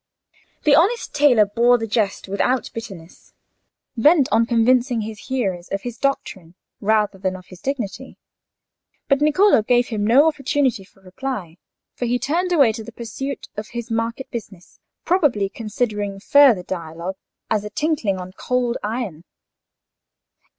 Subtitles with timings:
[0.63, 3.35] The honest tailor bore the jest without bitterness,
[3.95, 8.17] bent on convincing his hearers of his doctrine rather than of his dignity.
[9.07, 11.57] But Niccolò gave him no opportunity for replying;
[11.93, 17.17] for he turned away to the pursuit of his market business, probably considering further dialogue
[17.51, 19.23] as a tinkling on cold iron.